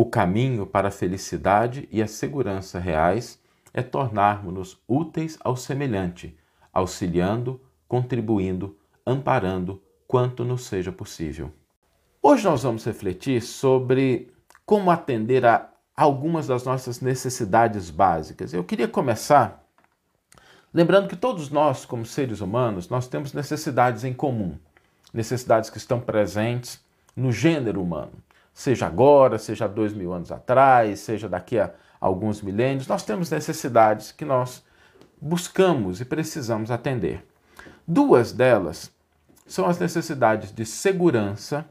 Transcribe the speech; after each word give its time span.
O 0.00 0.06
caminho 0.06 0.64
para 0.64 0.88
a 0.88 0.90
felicidade 0.90 1.86
e 1.92 2.00
a 2.00 2.06
segurança 2.06 2.78
reais 2.78 3.38
é 3.74 3.82
tornarmos-nos 3.82 4.82
úteis 4.88 5.36
ao 5.44 5.54
semelhante, 5.56 6.34
auxiliando, 6.72 7.60
contribuindo, 7.86 8.78
amparando 9.04 9.82
quanto 10.08 10.42
nos 10.42 10.64
seja 10.64 10.90
possível. 10.90 11.52
Hoje 12.22 12.44
nós 12.44 12.62
vamos 12.62 12.82
refletir 12.86 13.42
sobre 13.42 14.32
como 14.64 14.90
atender 14.90 15.44
a 15.44 15.68
algumas 15.94 16.46
das 16.46 16.64
nossas 16.64 17.02
necessidades 17.02 17.90
básicas. 17.90 18.54
Eu 18.54 18.64
queria 18.64 18.88
começar 18.88 19.62
lembrando 20.72 21.08
que 21.08 21.16
todos 21.16 21.50
nós, 21.50 21.84
como 21.84 22.06
seres 22.06 22.40
humanos, 22.40 22.88
nós 22.88 23.06
temos 23.06 23.34
necessidades 23.34 24.02
em 24.02 24.14
comum, 24.14 24.56
necessidades 25.12 25.68
que 25.68 25.76
estão 25.76 26.00
presentes 26.00 26.82
no 27.14 27.30
gênero 27.30 27.82
humano 27.82 28.14
seja 28.60 28.86
agora, 28.86 29.38
seja 29.38 29.66
dois 29.66 29.94
mil 29.94 30.12
anos 30.12 30.30
atrás, 30.30 31.00
seja 31.00 31.26
daqui 31.26 31.58
a 31.58 31.70
alguns 31.98 32.42
milênios, 32.42 32.86
nós 32.86 33.02
temos 33.02 33.30
necessidades 33.30 34.12
que 34.12 34.22
nós 34.22 34.62
buscamos 35.18 35.98
e 35.98 36.04
precisamos 36.04 36.70
atender. 36.70 37.26
Duas 37.88 38.32
delas 38.32 38.92
são 39.46 39.64
as 39.66 39.78
necessidades 39.78 40.52
de 40.52 40.66
segurança 40.66 41.66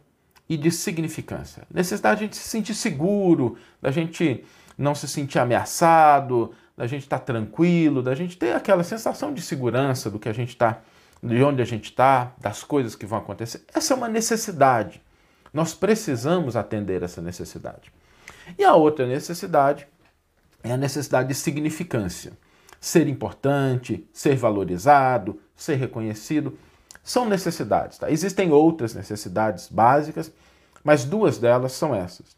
e 0.50 0.58
de 0.58 0.72
significância. 0.72 1.62
Necessidade 1.72 2.22
de 2.22 2.24
a 2.24 2.28
gente 2.28 2.38
se 2.38 2.50
sentir 2.50 2.74
seguro, 2.74 3.56
da 3.80 3.92
gente 3.92 4.44
não 4.76 4.96
se 4.96 5.08
sentir 5.08 5.38
ameaçado, 5.38 6.56
da 6.76 6.88
gente 6.88 7.04
estar 7.04 7.20
tranquilo, 7.20 8.02
da 8.02 8.16
gente 8.16 8.36
ter 8.36 8.56
aquela 8.56 8.84
sensação 8.84 9.32
de 9.32 9.44
segurança 9.44 10.10
do 10.10 10.18
que 10.18 10.28
a 10.28 10.34
gente 10.34 10.50
está, 10.50 10.80
de 11.22 11.44
onde 11.44 11.62
a 11.62 11.66
gente 11.66 11.92
está, 11.92 12.32
das 12.40 12.64
coisas 12.64 12.96
que 12.96 13.06
vão 13.06 13.20
acontecer. 13.20 13.64
Essa 13.76 13.94
é 13.94 13.96
uma 13.96 14.08
necessidade. 14.08 15.00
Nós 15.54 15.74
precisamos 15.74 16.56
atender 16.56 17.04
essa 17.04 17.22
necessidade. 17.22 17.92
E 18.58 18.64
a 18.64 18.76
outra 18.76 19.06
necessidade 19.06 19.88
é 20.64 20.72
a 20.72 20.78
necessidade 20.78 21.30
de 21.30 21.36
significância. 21.36 22.34
Ser 22.80 23.08
importante, 23.08 24.08
ser 24.14 24.36
valorizado, 24.36 25.40
ser 25.56 25.76
reconhecido, 25.76 26.58
são 27.04 27.28
necessidades. 27.28 27.98
Tá? 27.98 28.10
Existem 28.10 28.52
outras 28.52 28.94
necessidades 28.94 29.68
básicas, 29.68 30.32
mas 30.84 31.06
duas 31.06 31.38
delas 31.38 31.74
são 31.74 31.94
essas. 31.94 32.38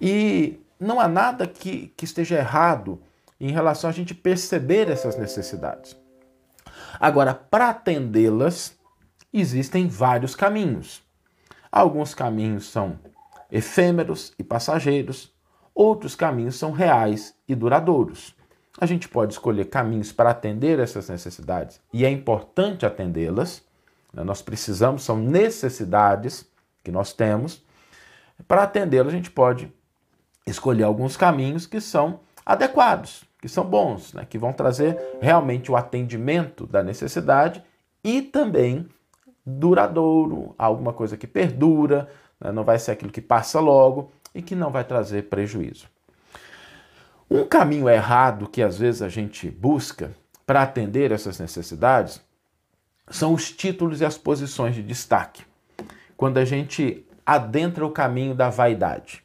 E 0.00 0.60
não 0.78 1.00
há 1.00 1.08
nada 1.08 1.46
que, 1.46 1.92
que 1.96 2.04
esteja 2.04 2.36
errado 2.36 3.00
em 3.40 3.50
relação 3.50 3.88
a 3.88 3.92
gente 3.92 4.14
perceber 4.14 4.90
essas 4.90 5.16
necessidades. 5.16 5.96
Agora, 6.98 7.34
para 7.34 7.70
atendê-las, 7.70 8.74
existem 9.32 9.86
vários 9.86 10.34
caminhos. 10.34 11.02
Alguns 11.70 12.14
caminhos 12.14 12.66
são 12.68 12.98
efêmeros 13.50 14.32
e 14.38 14.44
passageiros, 14.44 15.32
outros 15.74 16.14
caminhos 16.14 16.56
são 16.56 16.72
reais 16.72 17.34
e 17.46 17.54
duradouros. 17.54 18.34
A 18.78 18.86
gente 18.86 19.08
pode 19.08 19.32
escolher 19.32 19.66
caminhos 19.66 20.12
para 20.12 20.30
atender 20.30 20.78
essas 20.78 21.08
necessidades 21.08 21.80
e 21.92 22.04
é 22.04 22.10
importante 22.10 22.84
atendê-las. 22.84 23.62
Né? 24.12 24.22
Nós 24.22 24.42
precisamos, 24.42 25.02
são 25.02 25.16
necessidades 25.16 26.46
que 26.84 26.90
nós 26.90 27.12
temos. 27.12 27.64
Para 28.46 28.64
atendê-las, 28.64 29.12
a 29.12 29.16
gente 29.16 29.30
pode 29.30 29.72
escolher 30.46 30.84
alguns 30.84 31.16
caminhos 31.16 31.66
que 31.66 31.80
são 31.80 32.20
adequados, 32.44 33.24
que 33.40 33.48
são 33.48 33.64
bons, 33.64 34.12
né? 34.12 34.26
que 34.28 34.38
vão 34.38 34.52
trazer 34.52 34.98
realmente 35.20 35.72
o 35.72 35.76
atendimento 35.76 36.66
da 36.66 36.82
necessidade 36.82 37.64
e 38.04 38.20
também 38.20 38.88
duradouro, 39.46 40.54
alguma 40.58 40.92
coisa 40.92 41.16
que 41.16 41.26
perdura, 41.26 42.08
né? 42.40 42.50
não 42.50 42.64
vai 42.64 42.78
ser 42.78 42.90
aquilo 42.90 43.12
que 43.12 43.20
passa 43.20 43.60
logo 43.60 44.10
e 44.34 44.42
que 44.42 44.56
não 44.56 44.70
vai 44.70 44.82
trazer 44.82 45.28
prejuízo. 45.28 45.86
Um 47.30 47.44
caminho 47.44 47.88
errado 47.88 48.48
que 48.48 48.62
às 48.62 48.78
vezes 48.78 49.02
a 49.02 49.08
gente 49.08 49.50
busca 49.50 50.10
para 50.44 50.62
atender 50.62 51.12
essas 51.12 51.38
necessidades 51.38 52.20
são 53.08 53.32
os 53.32 53.50
títulos 53.50 54.00
e 54.00 54.04
as 54.04 54.18
posições 54.18 54.74
de 54.74 54.82
destaque. 54.82 55.44
Quando 56.16 56.38
a 56.38 56.44
gente 56.44 57.06
adentra 57.24 57.84
o 57.84 57.90
caminho 57.90 58.34
da 58.34 58.48
vaidade, 58.48 59.22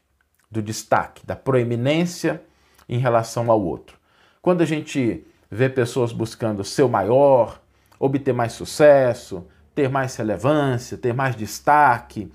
do 0.50 0.62
destaque, 0.62 1.26
da 1.26 1.36
proeminência 1.36 2.42
em 2.90 2.98
relação 2.98 3.50
ao 3.50 3.62
outro. 3.62 3.98
Quando 4.42 4.62
a 4.62 4.66
gente 4.66 5.26
vê 5.50 5.70
pessoas 5.70 6.12
buscando 6.12 6.64
ser 6.64 6.84
o 6.84 6.90
maior, 6.90 7.62
obter 8.00 8.34
mais 8.34 8.54
sucesso, 8.54 9.46
ter 9.74 9.90
mais 9.90 10.16
relevância, 10.16 10.98
ter 10.98 11.14
mais 11.14 11.36
destaque, 11.36 12.32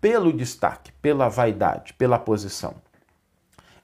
pelo 0.00 0.32
destaque, 0.32 0.92
pela 1.00 1.28
vaidade, 1.28 1.94
pela 1.94 2.18
posição. 2.18 2.74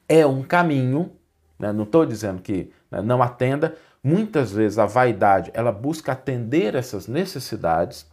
É 0.08 0.26
um 0.26 0.42
caminho, 0.42 1.12
né? 1.58 1.72
não 1.72 1.84
estou 1.84 2.04
dizendo 2.04 2.42
que 2.42 2.70
né, 2.90 3.00
não 3.00 3.22
atenda, 3.22 3.74
muitas 4.02 4.52
vezes 4.52 4.78
a 4.78 4.86
vaidade 4.86 5.50
ela 5.54 5.72
busca 5.72 6.12
atender 6.12 6.74
essas 6.74 7.06
necessidades, 7.06 8.06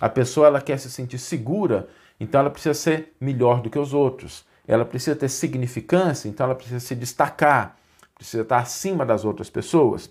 a 0.00 0.08
pessoa 0.08 0.46
ela 0.46 0.60
quer 0.60 0.78
se 0.78 0.90
sentir 0.90 1.18
segura, 1.18 1.88
então 2.20 2.40
ela 2.40 2.50
precisa 2.50 2.74
ser 2.74 3.14
melhor 3.20 3.60
do 3.60 3.70
que 3.70 3.78
os 3.78 3.92
outros, 3.92 4.44
ela 4.66 4.84
precisa 4.84 5.16
ter 5.16 5.28
significância, 5.28 6.28
então 6.28 6.44
ela 6.44 6.54
precisa 6.54 6.80
se 6.80 6.94
destacar, 6.94 7.76
precisa 8.14 8.42
estar 8.42 8.58
acima 8.58 9.04
das 9.04 9.24
outras 9.24 9.48
pessoas. 9.50 10.10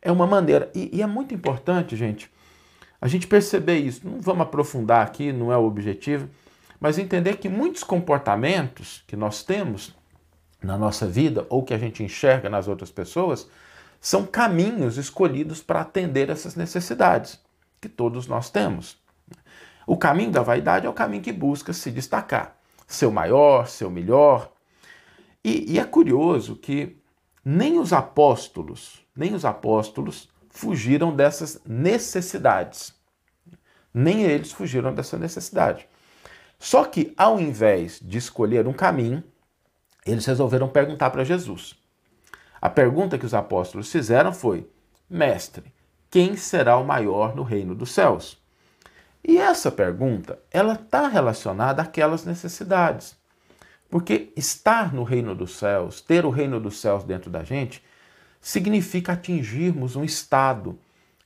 É 0.00 0.12
uma 0.12 0.26
maneira, 0.26 0.70
e, 0.74 0.96
e 0.96 1.02
é 1.02 1.06
muito 1.06 1.34
importante, 1.34 1.96
gente, 1.96 2.30
a 3.00 3.08
gente 3.08 3.26
perceber 3.26 3.78
isso. 3.78 4.06
Não 4.06 4.20
vamos 4.20 4.42
aprofundar 4.42 5.06
aqui, 5.06 5.32
não 5.32 5.52
é 5.52 5.56
o 5.56 5.64
objetivo, 5.64 6.28
mas 6.80 6.98
entender 6.98 7.36
que 7.36 7.48
muitos 7.48 7.82
comportamentos 7.82 9.02
que 9.06 9.16
nós 9.16 9.42
temos 9.42 9.94
na 10.62 10.76
nossa 10.76 11.06
vida 11.06 11.46
ou 11.48 11.62
que 11.62 11.74
a 11.74 11.78
gente 11.78 12.02
enxerga 12.02 12.48
nas 12.48 12.66
outras 12.66 12.90
pessoas 12.90 13.48
são 14.00 14.24
caminhos 14.26 14.96
escolhidos 14.96 15.62
para 15.62 15.80
atender 15.80 16.30
essas 16.30 16.54
necessidades 16.54 17.40
que 17.80 17.88
todos 17.88 18.26
nós 18.26 18.50
temos. 18.50 18.96
O 19.86 19.96
caminho 19.96 20.30
da 20.30 20.42
vaidade 20.42 20.86
é 20.86 20.88
o 20.90 20.94
caminho 20.94 21.22
que 21.22 21.32
busca 21.32 21.72
se 21.72 21.90
destacar, 21.90 22.56
ser 22.86 23.06
o 23.06 23.12
maior, 23.12 23.66
ser 23.66 23.86
o 23.86 23.90
melhor. 23.90 24.52
E, 25.42 25.72
e 25.72 25.78
é 25.78 25.84
curioso 25.84 26.56
que 26.56 26.96
nem 27.44 27.78
os 27.78 27.92
apóstolos, 27.92 29.00
nem 29.16 29.34
os 29.34 29.44
apóstolos 29.44 30.28
fugiram 30.58 31.14
dessas 31.14 31.60
necessidades. 31.64 32.92
Nem 33.94 34.24
eles 34.24 34.50
fugiram 34.50 34.92
dessa 34.92 35.16
necessidade. 35.16 35.88
Só 36.58 36.84
que, 36.84 37.14
ao 37.16 37.38
invés 37.38 38.00
de 38.02 38.18
escolher 38.18 38.66
um 38.66 38.72
caminho, 38.72 39.22
eles 40.04 40.26
resolveram 40.26 40.68
perguntar 40.68 41.10
para 41.10 41.22
Jesus. 41.22 41.76
A 42.60 42.68
pergunta 42.68 43.16
que 43.16 43.24
os 43.24 43.34
apóstolos 43.34 43.92
fizeram 43.92 44.32
foi: 44.32 44.68
Mestre, 45.08 45.72
quem 46.10 46.34
será 46.36 46.76
o 46.76 46.84
maior 46.84 47.36
no 47.36 47.44
reino 47.44 47.72
dos 47.72 47.92
céus? 47.92 48.36
E 49.22 49.38
essa 49.38 49.70
pergunta, 49.70 50.40
ela 50.50 50.72
está 50.72 51.06
relacionada 51.06 51.82
àquelas 51.82 52.24
necessidades. 52.24 53.16
Porque 53.88 54.32
estar 54.36 54.92
no 54.92 55.04
reino 55.04 55.36
dos 55.36 55.56
céus, 55.56 56.00
ter 56.00 56.26
o 56.26 56.30
reino 56.30 56.58
dos 56.58 56.80
céus 56.80 57.04
dentro 57.04 57.30
da 57.30 57.44
gente, 57.44 57.80
significa 58.40 59.12
atingirmos 59.12 59.96
um 59.96 60.04
estado 60.04 60.78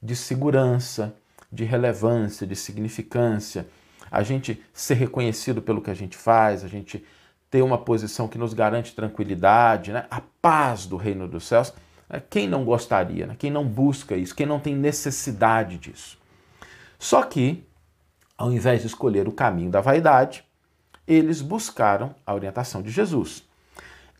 de 0.03 0.17
segurança, 0.17 1.15
de 1.50 1.65
relevância, 1.65 2.47
de 2.47 2.56
significância, 2.56 3.67
a 4.11 4.23
gente 4.23 4.62
ser 4.73 4.95
reconhecido 4.95 5.62
pelo 5.62 5.81
que 5.81 5.91
a 5.91 5.95
gente 5.95 6.17
faz, 6.17 6.65
a 6.65 6.69
gente 6.69 7.05
ter 7.51 7.62
uma 7.62 7.78
posição 7.78 8.27
que 8.27 8.39
nos 8.39 8.55
garante 8.55 8.95
tranquilidade, 8.95 9.93
né? 9.93 10.06
a 10.11 10.22
paz 10.41 10.87
do 10.87 10.97
reino 10.97 11.28
dos 11.28 11.45
céus. 11.45 11.72
Né? 12.09 12.22
Quem 12.31 12.49
não 12.49 12.65
gostaria, 12.65 13.27
né? 13.27 13.37
quem 13.39 13.51
não 13.51 13.67
busca 13.67 14.17
isso, 14.17 14.34
quem 14.34 14.47
não 14.47 14.59
tem 14.59 14.75
necessidade 14.75 15.78
disso? 15.78 16.19
Só 16.99 17.22
que, 17.22 17.62
ao 18.37 18.53
invés 18.53 18.81
de 18.81 18.87
escolher 18.87 19.28
o 19.28 19.33
caminho 19.33 19.71
da 19.71 19.81
vaidade, 19.81 20.45
eles 21.06 21.43
buscaram 21.43 22.15
a 22.25 22.34
orientação 22.34 22.81
de 22.81 22.91
Jesus. 22.91 23.45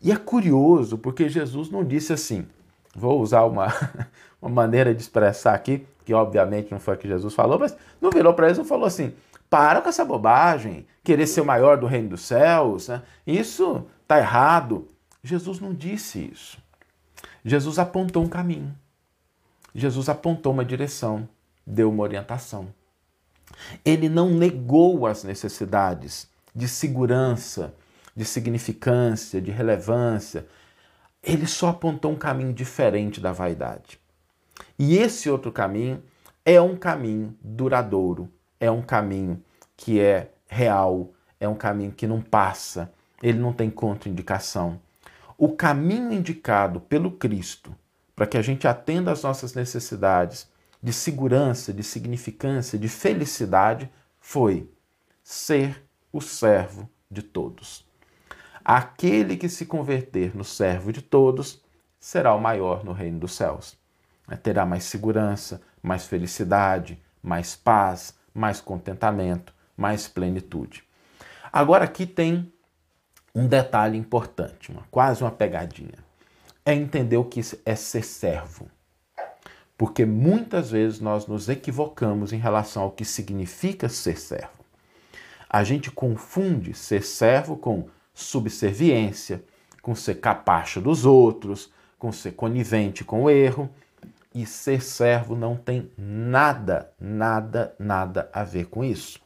E 0.01 0.11
é 0.11 0.15
curioso 0.15 0.97
porque 0.97 1.29
Jesus 1.29 1.69
não 1.69 1.83
disse 1.83 2.11
assim: 2.13 2.45
vou 2.95 3.21
usar 3.21 3.43
uma, 3.43 3.67
uma 4.41 4.51
maneira 4.51 4.93
de 4.93 5.01
expressar 5.01 5.53
aqui, 5.53 5.85
que 6.05 6.13
obviamente 6.13 6.71
não 6.71 6.79
foi 6.79 6.95
o 6.95 6.97
que 6.97 7.07
Jesus 7.07 7.33
falou, 7.33 7.59
mas 7.59 7.75
não 8.01 8.11
virou 8.11 8.33
para 8.33 8.47
eles 8.47 8.57
e 8.57 8.63
falou 8.63 8.85
assim: 8.85 9.13
para 9.49 9.81
com 9.81 9.89
essa 9.89 10.03
bobagem, 10.03 10.85
querer 11.03 11.27
ser 11.27 11.41
o 11.41 11.45
maior 11.45 11.77
do 11.77 11.85
reino 11.85 12.09
dos 12.09 12.21
céus, 12.21 12.87
né? 12.87 13.01
isso 13.25 13.85
está 14.01 14.17
errado. 14.17 14.87
Jesus 15.23 15.59
não 15.59 15.73
disse 15.73 16.31
isso. 16.33 16.57
Jesus 17.45 17.79
apontou 17.79 18.23
um 18.23 18.27
caminho. 18.27 18.75
Jesus 19.73 20.09
apontou 20.09 20.51
uma 20.51 20.65
direção, 20.65 21.27
deu 21.65 21.89
uma 21.89 22.03
orientação. 22.03 22.67
Ele 23.83 24.09
não 24.09 24.29
negou 24.29 25.07
as 25.07 25.23
necessidades 25.23 26.27
de 26.55 26.67
segurança, 26.67 27.73
de 28.15 28.25
significância, 28.25 29.41
de 29.41 29.51
relevância, 29.51 30.47
ele 31.23 31.47
só 31.47 31.69
apontou 31.69 32.11
um 32.11 32.17
caminho 32.17 32.53
diferente 32.53 33.21
da 33.21 33.31
vaidade. 33.31 33.99
E 34.77 34.97
esse 34.97 35.29
outro 35.29 35.51
caminho 35.51 36.03
é 36.45 36.59
um 36.59 36.75
caminho 36.75 37.35
duradouro, 37.41 38.29
é 38.59 38.69
um 38.69 38.81
caminho 38.81 39.41
que 39.77 39.99
é 39.99 40.31
real, 40.47 41.13
é 41.39 41.47
um 41.47 41.55
caminho 41.55 41.91
que 41.91 42.05
não 42.05 42.21
passa, 42.21 42.91
ele 43.21 43.39
não 43.39 43.53
tem 43.53 43.69
contraindicação. 43.69 44.79
O 45.37 45.55
caminho 45.55 46.11
indicado 46.11 46.81
pelo 46.81 47.11
Cristo 47.11 47.73
para 48.15 48.27
que 48.27 48.37
a 48.37 48.41
gente 48.41 48.67
atenda 48.67 49.11
às 49.11 49.23
nossas 49.23 49.53
necessidades 49.53 50.47
de 50.81 50.93
segurança, 50.93 51.73
de 51.73 51.83
significância, 51.83 52.77
de 52.77 52.89
felicidade 52.89 53.89
foi 54.19 54.69
ser 55.23 55.83
o 56.11 56.21
servo 56.21 56.89
de 57.09 57.23
todos. 57.23 57.85
Aquele 58.63 59.35
que 59.35 59.49
se 59.49 59.65
converter 59.65 60.35
no 60.35 60.43
servo 60.43 60.93
de 60.93 61.01
todos 61.01 61.61
será 61.99 62.33
o 62.33 62.39
maior 62.39 62.83
no 62.83 62.93
reino 62.93 63.19
dos 63.19 63.33
céus. 63.33 63.77
Terá 64.41 64.65
mais 64.65 64.85
segurança, 64.85 65.61
mais 65.81 66.07
felicidade, 66.07 67.01
mais 67.21 67.55
paz, 67.55 68.13
mais 68.33 68.61
contentamento, 68.61 69.53
mais 69.75 70.07
plenitude. 70.07 70.83
Agora 71.51 71.83
aqui 71.83 72.05
tem 72.05 72.51
um 73.35 73.47
detalhe 73.47 73.97
importante, 73.97 74.71
uma, 74.71 74.83
quase 74.89 75.23
uma 75.23 75.31
pegadinha. 75.31 76.03
É 76.65 76.73
entender 76.73 77.17
o 77.17 77.25
que 77.25 77.41
é 77.65 77.75
ser 77.75 78.03
servo. 78.03 78.69
Porque 79.77 80.05
muitas 80.05 80.71
vezes 80.71 80.99
nós 80.99 81.27
nos 81.27 81.49
equivocamos 81.49 82.31
em 82.31 82.37
relação 82.37 82.83
ao 82.83 82.91
que 82.91 83.03
significa 83.03 83.89
ser 83.89 84.17
servo. 84.17 84.63
A 85.49 85.63
gente 85.63 85.91
confunde 85.91 86.73
ser 86.73 87.03
servo 87.03 87.57
com 87.57 87.89
subserviência, 88.13 89.43
com 89.81 89.95
ser 89.95 90.15
capacho 90.15 90.79
dos 90.79 91.05
outros, 91.05 91.71
com 91.97 92.11
ser 92.11 92.33
conivente 92.33 93.03
com 93.03 93.23
o 93.23 93.29
erro. 93.29 93.69
E 94.35 94.45
ser 94.45 94.81
servo 94.81 95.35
não 95.35 95.55
tem 95.55 95.91
nada, 95.97 96.91
nada, 96.99 97.75
nada 97.77 98.29
a 98.33 98.43
ver 98.43 98.65
com 98.65 98.83
isso. 98.83 99.21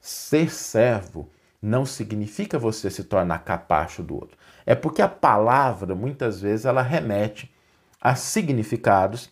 Ser 0.00 0.52
servo 0.52 1.28
não 1.60 1.84
significa 1.84 2.58
você 2.58 2.88
se 2.88 3.02
tornar 3.02 3.40
capacho 3.40 4.02
do 4.04 4.14
outro. 4.14 4.38
É 4.64 4.74
porque 4.74 5.02
a 5.02 5.08
palavra, 5.08 5.94
muitas 5.94 6.40
vezes, 6.40 6.66
ela 6.66 6.82
remete 6.82 7.52
a 8.00 8.14
significados 8.14 9.30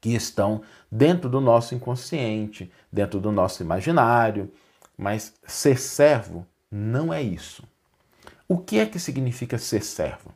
que 0.00 0.14
estão 0.14 0.60
dentro 0.92 1.30
do 1.30 1.40
nosso 1.40 1.74
inconsciente, 1.74 2.70
dentro 2.92 3.18
do 3.18 3.32
nosso 3.32 3.62
imaginário. 3.62 4.52
Mas 4.96 5.34
ser 5.46 5.78
servo 5.78 6.46
não 6.76 7.12
é 7.12 7.22
isso. 7.22 7.64
O 8.46 8.58
que 8.58 8.78
é 8.78 8.84
que 8.84 8.98
significa 8.98 9.56
ser 9.56 9.82
servo? 9.82 10.32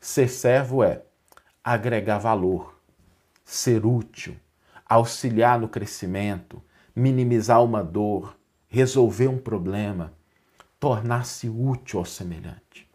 Ser 0.00 0.28
servo 0.28 0.84
é 0.84 1.02
agregar 1.62 2.18
valor, 2.18 2.80
ser 3.44 3.84
útil, 3.84 4.36
auxiliar 4.88 5.58
no 5.58 5.68
crescimento, 5.68 6.62
minimizar 6.94 7.62
uma 7.62 7.82
dor, 7.82 8.36
resolver 8.68 9.26
um 9.26 9.38
problema, 9.38 10.12
tornar-se 10.78 11.48
útil 11.48 11.98
ao 11.98 12.04
semelhante. 12.04 12.88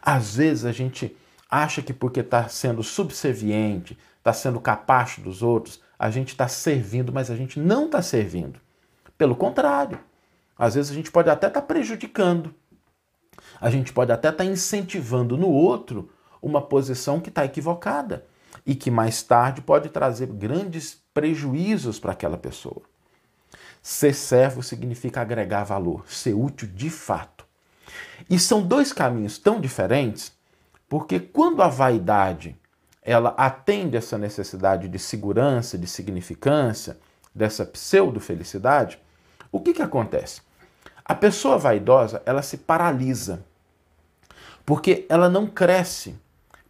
Às 0.00 0.36
vezes 0.36 0.64
a 0.64 0.72
gente 0.72 1.16
acha 1.50 1.82
que 1.82 1.92
porque 1.92 2.20
está 2.20 2.48
sendo 2.48 2.82
subserviente, 2.82 3.98
está 4.18 4.32
sendo 4.32 4.60
capacho 4.60 5.20
dos 5.20 5.42
outros, 5.42 5.80
a 5.98 6.10
gente 6.10 6.28
está 6.28 6.46
servindo, 6.46 7.12
mas 7.12 7.30
a 7.30 7.36
gente 7.36 7.58
não 7.58 7.86
está 7.86 8.00
servindo. 8.00 8.60
Pelo 9.18 9.34
contrário, 9.34 10.00
às 10.60 10.74
vezes 10.74 10.90
a 10.90 10.94
gente 10.94 11.10
pode 11.10 11.30
até 11.30 11.46
estar 11.46 11.62
tá 11.62 11.66
prejudicando, 11.66 12.54
a 13.58 13.70
gente 13.70 13.94
pode 13.94 14.12
até 14.12 14.28
estar 14.28 14.44
tá 14.44 14.50
incentivando 14.50 15.34
no 15.34 15.48
outro 15.48 16.10
uma 16.42 16.60
posição 16.60 17.18
que 17.18 17.30
está 17.30 17.46
equivocada 17.46 18.26
e 18.66 18.74
que 18.74 18.90
mais 18.90 19.22
tarde 19.22 19.62
pode 19.62 19.88
trazer 19.88 20.26
grandes 20.26 21.02
prejuízos 21.14 21.98
para 21.98 22.12
aquela 22.12 22.36
pessoa. 22.36 22.82
Ser 23.80 24.12
servo 24.12 24.62
significa 24.62 25.22
agregar 25.22 25.64
valor, 25.64 26.04
ser 26.06 26.34
útil 26.34 26.68
de 26.68 26.90
fato. 26.90 27.46
E 28.28 28.38
são 28.38 28.60
dois 28.60 28.92
caminhos 28.92 29.38
tão 29.38 29.62
diferentes, 29.62 30.30
porque 30.90 31.18
quando 31.18 31.62
a 31.62 31.68
vaidade 31.68 32.54
ela 33.02 33.30
atende 33.30 33.96
essa 33.96 34.18
necessidade 34.18 34.88
de 34.88 34.98
segurança, 34.98 35.78
de 35.78 35.86
significância, 35.86 36.98
dessa 37.34 37.64
pseudo-felicidade, 37.64 39.00
o 39.50 39.58
que, 39.58 39.72
que 39.72 39.80
acontece? 39.80 40.42
A 41.10 41.14
pessoa 41.16 41.58
vaidosa, 41.58 42.22
ela 42.24 42.40
se 42.40 42.56
paralisa, 42.56 43.44
porque 44.64 45.06
ela 45.08 45.28
não 45.28 45.44
cresce, 45.44 46.16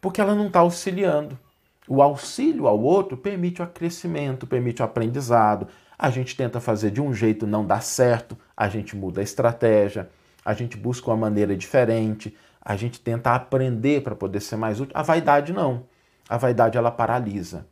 porque 0.00 0.18
ela 0.18 0.34
não 0.34 0.46
está 0.46 0.60
auxiliando. 0.60 1.38
O 1.86 2.00
auxílio 2.00 2.66
ao 2.66 2.80
outro 2.80 3.18
permite 3.18 3.60
o 3.60 3.66
crescimento, 3.66 4.46
permite 4.46 4.80
o 4.80 4.84
aprendizado. 4.86 5.68
A 5.98 6.08
gente 6.08 6.34
tenta 6.34 6.58
fazer 6.58 6.90
de 6.90 7.02
um 7.02 7.12
jeito, 7.12 7.46
não 7.46 7.66
dá 7.66 7.80
certo, 7.80 8.34
a 8.56 8.66
gente 8.66 8.96
muda 8.96 9.20
a 9.20 9.22
estratégia, 9.22 10.08
a 10.42 10.54
gente 10.54 10.74
busca 10.74 11.10
uma 11.10 11.18
maneira 11.18 11.54
diferente, 11.54 12.34
a 12.62 12.76
gente 12.76 12.98
tenta 12.98 13.34
aprender 13.34 14.02
para 14.02 14.16
poder 14.16 14.40
ser 14.40 14.56
mais 14.56 14.80
útil. 14.80 14.94
A 14.96 15.02
vaidade 15.02 15.52
não. 15.52 15.84
A 16.26 16.38
vaidade 16.38 16.78
ela 16.78 16.90
paralisa. 16.90 17.66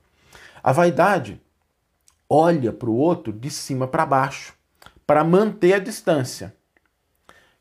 A 0.63 0.71
vaidade 0.71 1.41
olha 2.29 2.75
para 2.75 2.91
o 2.91 2.95
outro 2.95 3.33
de 3.33 3.49
cima 3.49 3.89
para 3.89 4.05
baixo, 4.05 4.53
para 5.07 5.25
manter 5.25 5.73
a 5.73 5.79
distância. 5.79 6.58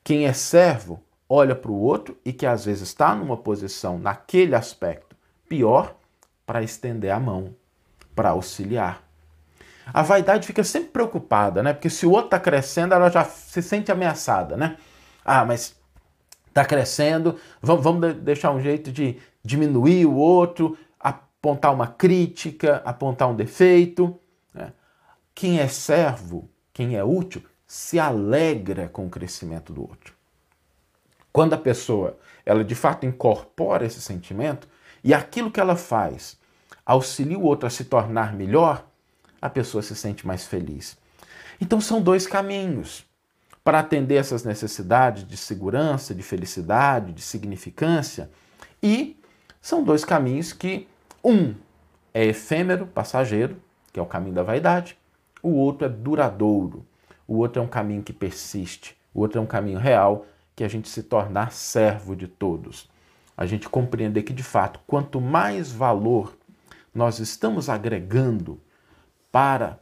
Quem 0.07 0.25
é 0.25 0.31
servo 0.31 1.03
olha 1.27 1.53
para 1.53 1.69
o 1.69 1.77
outro 1.81 2.17
e 2.23 2.31
que 2.31 2.45
às 2.45 2.63
vezes 2.63 2.83
está 2.83 3.13
numa 3.13 3.35
posição, 3.35 3.99
naquele 3.99 4.55
aspecto, 4.55 5.17
pior, 5.49 5.97
para 6.45 6.63
estender 6.63 7.11
a 7.11 7.19
mão, 7.19 7.53
para 8.15 8.29
auxiliar. 8.29 9.03
A 9.93 10.01
vaidade 10.03 10.47
fica 10.47 10.63
sempre 10.63 10.91
preocupada, 10.91 11.61
né? 11.61 11.73
Porque 11.73 11.89
se 11.89 12.05
o 12.05 12.11
outro 12.11 12.27
está 12.27 12.39
crescendo, 12.39 12.93
ela 12.93 13.09
já 13.09 13.25
se 13.25 13.61
sente 13.61 13.91
ameaçada, 13.91 14.55
né? 14.55 14.77
Ah, 15.25 15.43
mas 15.43 15.75
está 16.47 16.63
crescendo, 16.63 17.35
vamos, 17.61 17.83
vamos 17.83 18.13
deixar 18.13 18.51
um 18.51 18.61
jeito 18.61 18.93
de 18.93 19.19
diminuir 19.43 20.05
o 20.05 20.15
outro, 20.15 20.77
apontar 20.97 21.73
uma 21.73 21.87
crítica, 21.87 22.81
apontar 22.85 23.27
um 23.27 23.35
defeito. 23.35 24.17
Né? 24.53 24.71
Quem 25.35 25.59
é 25.59 25.67
servo, 25.67 26.49
quem 26.71 26.95
é 26.95 27.03
útil, 27.03 27.43
se 27.67 27.99
alegra 27.99 28.87
com 28.87 29.05
o 29.05 29.09
crescimento 29.09 29.73
do 29.73 29.81
outro. 29.81 30.13
Quando 31.33 31.53
a 31.53 31.57
pessoa, 31.57 32.17
ela 32.45 32.63
de 32.63 32.73
fato 32.73 33.05
incorpora 33.05 33.85
esse 33.85 34.01
sentimento, 34.01 34.67
e 35.03 35.13
aquilo 35.13 35.51
que 35.51 35.59
ela 35.59 35.75
faz 35.75 36.37
auxilia 36.85 37.37
o 37.37 37.43
outro 37.43 37.67
a 37.67 37.69
se 37.69 37.83
tornar 37.83 38.33
melhor, 38.33 38.87
a 39.41 39.49
pessoa 39.49 39.83
se 39.83 39.95
sente 39.95 40.25
mais 40.25 40.47
feliz. 40.47 40.97
Então 41.59 41.81
são 41.81 42.01
dois 42.01 42.25
caminhos 42.25 43.05
para 43.63 43.79
atender 43.79 44.15
essas 44.15 44.45
necessidades 44.45 45.27
de 45.27 45.35
segurança, 45.35 46.15
de 46.15 46.23
felicidade, 46.23 47.11
de 47.11 47.21
significância, 47.21 48.29
e 48.81 49.19
são 49.61 49.83
dois 49.83 50.05
caminhos 50.05 50.53
que 50.53 50.87
um 51.21 51.53
é 52.13 52.25
efêmero, 52.25 52.87
passageiro, 52.87 53.61
que 53.91 53.99
é 53.99 54.01
o 54.01 54.05
caminho 54.05 54.35
da 54.35 54.43
vaidade, 54.43 54.97
o 55.43 55.49
outro 55.49 55.85
é 55.85 55.89
duradouro, 55.89 56.85
o 57.27 57.37
outro 57.37 57.61
é 57.61 57.65
um 57.65 57.67
caminho 57.67 58.01
que 58.01 58.13
persiste, 58.13 58.97
o 59.13 59.21
outro 59.21 59.39
é 59.39 59.41
um 59.41 59.47
caminho 59.47 59.79
real, 59.79 60.25
que 60.55 60.63
a 60.63 60.67
gente 60.67 60.89
se 60.89 61.03
tornar 61.03 61.51
servo 61.51 62.15
de 62.15 62.27
todos 62.27 62.89
a 63.37 63.45
gente 63.45 63.69
compreender 63.69 64.23
que, 64.23 64.33
de 64.33 64.41
fato, 64.41 64.79
quanto 64.87 65.21
mais 65.21 65.71
valor 65.71 66.35
nós 66.93 67.19
estamos 67.19 67.69
agregando 67.69 68.59
para 69.31 69.79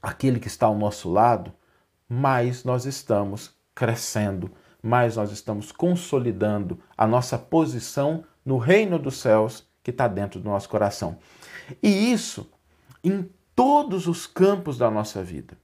aquele 0.00 0.38
que 0.38 0.46
está 0.46 0.66
ao 0.66 0.78
nosso 0.78 1.10
lado, 1.10 1.52
mais 2.08 2.62
nós 2.62 2.86
estamos 2.86 3.52
crescendo, 3.74 4.52
mais 4.80 5.16
nós 5.16 5.32
estamos 5.32 5.72
consolidando 5.72 6.78
a 6.96 7.04
nossa 7.08 7.36
posição 7.36 8.22
no 8.44 8.56
reino 8.56 9.00
dos 9.00 9.16
céus 9.16 9.66
que 9.82 9.90
está 9.90 10.06
dentro 10.06 10.38
do 10.38 10.48
nosso 10.48 10.68
coração. 10.68 11.18
E 11.82 12.12
isso 12.12 12.48
em 13.02 13.28
todos 13.56 14.06
os 14.06 14.28
campos 14.28 14.78
da 14.78 14.88
nossa 14.88 15.24
vida. 15.24 15.58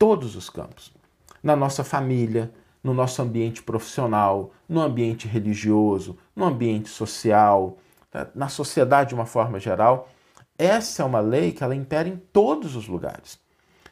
Todos 0.00 0.34
os 0.34 0.48
campos. 0.48 0.94
Na 1.42 1.54
nossa 1.54 1.84
família, 1.84 2.50
no 2.82 2.94
nosso 2.94 3.20
ambiente 3.20 3.62
profissional, 3.62 4.50
no 4.66 4.80
ambiente 4.80 5.28
religioso, 5.28 6.16
no 6.34 6.46
ambiente 6.46 6.88
social, 6.88 7.76
tá? 8.10 8.26
na 8.34 8.48
sociedade 8.48 9.10
de 9.10 9.14
uma 9.14 9.26
forma 9.26 9.60
geral. 9.60 10.08
Essa 10.56 11.02
é 11.02 11.04
uma 11.04 11.20
lei 11.20 11.52
que 11.52 11.62
ela 11.62 11.74
impera 11.74 12.08
em 12.08 12.16
todos 12.16 12.76
os 12.76 12.88
lugares. 12.88 13.38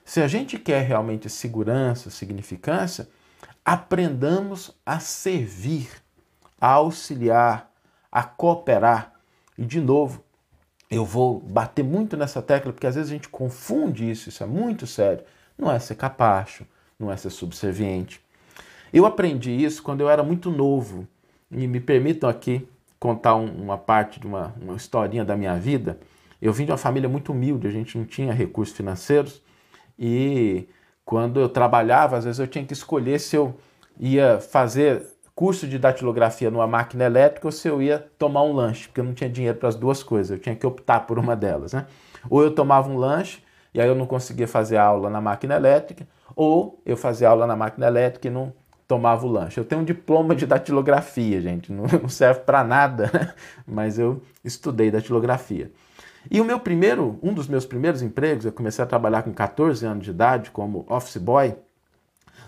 Se 0.03 0.23
a 0.23 0.27
gente 0.27 0.59
quer 0.59 0.81
realmente 0.81 1.29
segurança, 1.29 2.09
significância, 2.09 3.07
aprendamos 3.63 4.75
a 4.87 5.01
servir, 5.01 5.91
a 6.59 6.69
auxiliar, 6.69 7.71
a 8.11 8.23
cooperar. 8.23 9.13
E, 9.59 9.67
de 9.67 9.79
novo, 9.79 10.25
eu 10.91 11.05
vou 11.05 11.39
bater 11.39 11.85
muito 11.85 12.17
nessa 12.17 12.41
tecla, 12.41 12.73
porque 12.73 12.87
às 12.87 12.95
vezes 12.95 13.11
a 13.11 13.15
gente 13.15 13.29
confunde 13.29 14.11
isso, 14.11 14.31
isso 14.31 14.43
é 14.43 14.47
muito 14.47 14.87
sério. 14.87 15.23
Não 15.59 15.71
é 15.71 15.79
ser 15.79 15.97
capacho, 15.97 16.65
não 16.99 17.11
é 17.11 17.17
ser 17.17 17.31
subserviente. 17.31 18.21
Eu 18.93 19.05
aprendi 19.05 19.51
isso 19.51 19.83
quando 19.83 20.01
eu 20.01 20.09
era 20.09 20.23
muito 20.23 20.51
novo. 20.51 21.07
E 21.51 21.67
me 21.67 21.81
permitam 21.81 22.29
aqui 22.29 22.69
contar 22.99 23.35
um, 23.35 23.47
uma 23.47 23.79
parte 23.79 24.21
de 24.21 24.27
uma, 24.27 24.55
uma 24.61 24.75
historinha 24.75 25.25
da 25.25 25.37
minha 25.37 25.57
vida. 25.57 25.99
Eu 26.41 26.53
vim 26.53 26.65
de 26.65 26.71
uma 26.71 26.79
família 26.79 27.09
muito 27.09 27.33
humilde, 27.33 27.67
a 27.67 27.71
gente 27.71 27.97
não 27.99 28.05
tinha 28.05 28.33
recursos 28.33 28.77
financeiros 28.77 29.43
e 29.99 30.69
quando 31.05 31.41
eu 31.41 31.49
trabalhava, 31.49 32.17
às 32.17 32.25
vezes 32.25 32.39
eu 32.39 32.47
tinha 32.47 32.65
que 32.65 32.73
escolher 32.73 33.19
se 33.19 33.35
eu 33.35 33.59
ia 33.99 34.41
fazer 34.41 35.07
curso 35.35 35.67
de 35.67 35.79
datilografia 35.79 36.51
numa 36.51 36.67
máquina 36.67 37.05
elétrica 37.05 37.49
ou 37.49 37.53
se 37.53 37.67
eu 37.67 37.81
ia 37.81 37.99
tomar 38.19 38.43
um 38.43 38.53
lanche, 38.53 38.89
porque 38.89 39.01
eu 39.01 39.05
não 39.05 39.15
tinha 39.15 39.31
dinheiro 39.31 39.57
para 39.57 39.69
as 39.69 39.75
duas 39.75 40.03
coisas, 40.03 40.31
eu 40.31 40.39
tinha 40.39 40.55
que 40.55 40.67
optar 40.67 41.01
por 41.07 41.19
uma 41.19 41.35
delas. 41.35 41.73
Né? 41.73 41.87
Ou 42.29 42.43
eu 42.43 42.55
tomava 42.55 42.89
um 42.89 42.97
lanche 42.97 43.41
e 43.75 43.81
aí 43.81 43.89
eu 43.89 43.95
não 43.95 44.07
conseguia 44.07 44.49
fazer 44.49 44.77
aula 44.77 45.11
na 45.11 45.21
máquina 45.21 45.57
elétrica, 45.57 46.07
ou 46.35 46.81
eu 46.85 46.97
fazia 46.97 47.29
aula 47.29 47.47
na 47.47 47.57
máquina 47.57 47.87
elétrica 47.87 48.29
e 48.29 48.31
não 48.31 48.53
tomava 48.87 49.27
o 49.27 49.31
lanche. 49.31 49.61
Eu 49.61 49.65
tenho 49.65 49.83
um 49.83 49.85
diploma 49.85 50.35
de 50.35 50.47
datilografia, 50.47 51.41
gente, 51.41 51.71
não, 51.71 51.87
serve 52.09 52.41
para 52.41 52.65
nada, 52.65 53.11
né? 53.13 53.35
mas 53.67 53.99
eu 53.99 54.23
estudei 54.43 54.91
datilografia. 54.91 55.71
E 56.31 56.41
o 56.41 56.45
meu 56.45 56.59
primeiro, 56.59 57.19
um 57.23 57.33
dos 57.33 57.47
meus 57.47 57.65
primeiros 57.65 58.03
empregos, 58.03 58.45
eu 58.45 58.53
comecei 58.53 58.83
a 58.83 58.87
trabalhar 58.87 59.23
com 59.23 59.33
14 59.33 59.85
anos 59.87 60.05
de 60.05 60.11
idade 60.11 60.51
como 60.51 60.85
office 60.89 61.17
boy. 61.17 61.55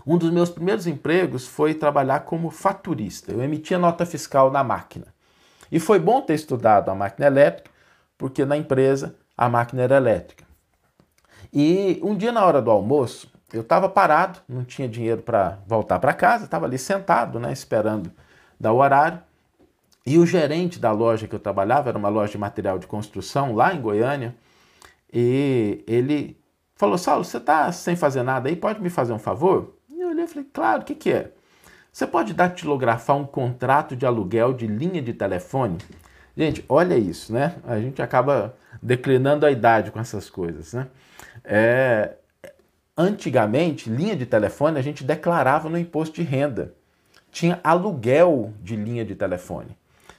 Um 0.06 0.16
dos 0.16 0.30
meus 0.30 0.50
primeiros 0.50 0.86
empregos 0.86 1.46
foi 1.46 1.74
trabalhar 1.74 2.20
como 2.20 2.50
faturista. 2.50 3.32
Eu 3.32 3.42
emitia 3.42 3.78
nota 3.78 4.04
fiscal 4.04 4.50
na 4.50 4.64
máquina. 4.64 5.06
E 5.70 5.78
foi 5.78 5.98
bom 5.98 6.20
ter 6.20 6.34
estudado 6.34 6.90
a 6.90 6.94
máquina 6.94 7.26
elétrica, 7.26 7.70
porque 8.18 8.44
na 8.44 8.56
empresa 8.56 9.14
a 9.36 9.48
máquina 9.48 9.82
era 9.82 9.96
elétrica. 9.96 10.39
E 11.52 12.00
um 12.02 12.16
dia 12.16 12.30
na 12.33 12.45
hora 12.45 12.62
do 12.62 12.71
almoço, 12.71 13.30
eu 13.52 13.62
estava 13.62 13.88
parado, 13.88 14.38
não 14.49 14.64
tinha 14.64 14.88
dinheiro 14.88 15.23
para 15.23 15.59
voltar 15.66 15.99
para 15.99 16.12
casa, 16.12 16.45
estava 16.45 16.66
ali 16.66 16.78
sentado, 16.78 17.40
né, 17.40 17.52
esperando 17.52 18.11
dar 18.59 18.73
o 18.73 18.76
horário. 18.76 19.21
E 20.07 20.19
o 20.19 20.25
gerente 20.26 20.78
da 20.78 20.92
loja 20.92 21.26
que 21.26 21.35
eu 21.35 21.40
trabalhava, 21.40 21.88
era 21.88 21.99
uma 21.99 22.09
loja 22.09 22.33
de 22.33 22.38
material 22.38 22.78
de 22.78 22.87
construção 22.87 23.54
lá 23.54 23.75
em 23.75 23.80
Goiânia, 23.80 24.35
e 25.12 25.85
ele 25.87 26.40
falou: 26.76 26.97
Saulo, 26.97 27.25
você 27.25 27.37
está 27.37 27.71
sem 27.73 27.97
fazer 27.97 28.23
nada 28.23 28.49
aí? 28.49 28.57
Pode 28.57 28.80
me 28.80 28.88
fazer 28.88 29.12
um 29.12 29.19
favor? 29.19 29.75
E 29.88 30.00
eu 30.00 30.09
olhei 30.09 30.25
e 30.25 30.28
falei: 30.28 30.49
Claro, 30.52 30.83
o 30.83 30.85
que, 30.85 30.95
que 30.95 31.12
é? 31.12 31.33
Você 31.92 32.07
pode 32.07 32.33
datilografar 32.33 33.16
um 33.16 33.26
contrato 33.26 33.97
de 33.97 34.07
aluguel 34.07 34.54
de 34.54 34.66
linha 34.66 35.02
de 35.02 35.12
telefone? 35.12 35.78
Gente, 36.37 36.64
olha 36.69 36.97
isso, 36.97 37.33
né? 37.33 37.57
A 37.66 37.78
gente 37.80 38.00
acaba 38.00 38.54
declinando 38.80 39.45
a 39.45 39.50
idade 39.50 39.90
com 39.90 39.99
essas 39.99 40.30
coisas, 40.30 40.73
né? 40.73 40.87
É, 41.52 42.14
Antigamente, 43.02 43.88
linha 43.88 44.14
de 44.14 44.26
telefone 44.26 44.78
a 44.78 44.83
gente 44.83 45.02
declarava 45.02 45.71
no 45.71 45.78
imposto 45.78 46.16
de 46.16 46.23
renda. 46.23 46.75
Tinha 47.33 47.59
aluguel 47.64 48.52
de 48.61 48.76
linha 48.76 49.07
de 49.07 49.14
telefone. 49.14 49.75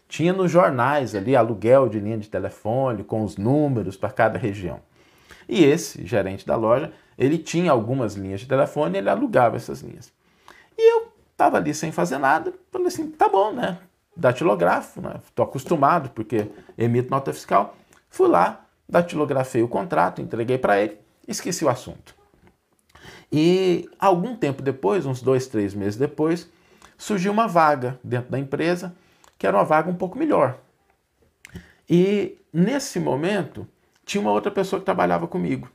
Tinha 0.08 0.34
nos 0.34 0.50
jornais 0.50 1.14
ali 1.14 1.36
aluguel 1.36 1.88
de 1.88 2.00
linha 2.00 2.18
de 2.18 2.28
telefone 2.28 3.04
com 3.04 3.24
os 3.24 3.38
números 3.38 3.96
para 3.96 4.10
cada 4.10 4.40
região. 4.40 4.80
E 5.48 5.64
esse 5.64 6.08
gerente 6.08 6.44
da 6.44 6.56
loja, 6.56 6.92
ele 7.20 7.38
tinha 7.38 7.72
algumas 7.72 8.16
linhas 8.16 8.40
de 8.40 8.48
telefone 8.48 8.98
ele 8.98 9.12
alugava 9.12 9.58
essas 9.58 9.82
linhas. 9.82 10.12
E 10.76 10.92
eu 10.92 11.14
estava 11.32 11.58
ali 11.58 11.76
sem 11.76 11.92
fazer 11.92 12.18
nada, 12.18 12.52
falei 12.72 12.88
assim, 12.88 13.12
tá 13.12 13.30
bom, 13.30 13.54
né? 13.54 13.78
Datilografo, 14.18 15.02
né? 15.02 15.18
Estou 15.24 15.46
acostumado 15.46 16.10
porque 16.10 16.48
emito 16.76 17.12
nota 17.12 17.32
fiscal. 17.32 17.76
Fui 18.10 18.28
lá, 18.28 18.66
datilografei 18.90 19.62
o 19.62 19.68
contrato, 19.68 20.20
entreguei 20.20 20.58
para 20.58 20.82
ele, 20.82 21.01
esqueci 21.28 21.64
o 21.64 21.70
assunto. 21.70 22.16
E 23.32 23.90
algum 23.98 24.36
tempo 24.36 24.62
depois, 24.62 25.06
uns 25.06 25.22
dois, 25.22 25.48
três 25.48 25.74
meses 25.74 25.96
depois, 25.96 26.50
surgiu 26.98 27.32
uma 27.32 27.48
vaga 27.48 28.00
dentro 28.04 28.32
da 28.32 28.38
empresa, 28.38 28.94
que 29.38 29.48
era 29.48 29.58
uma 29.58 29.64
vaga 29.64 29.90
um 29.90 29.96
pouco 29.96 30.18
melhor. 30.18 30.60
E 31.90 32.38
nesse 32.54 33.00
momento, 33.00 33.68
tinha 34.06 34.22
uma 34.22 34.32
outra 34.32 34.52
pessoa 34.52 34.80
que 34.80 34.86
trabalhava 34.86 35.28
comigo. 35.28 35.70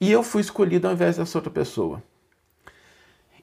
E 0.00 0.10
eu 0.10 0.22
fui 0.22 0.40
escolhido 0.40 0.86
ao 0.86 0.94
invés 0.94 1.18
dessa 1.18 1.36
outra 1.36 1.50
pessoa. 1.50 2.02